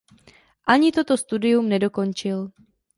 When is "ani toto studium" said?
0.65-1.65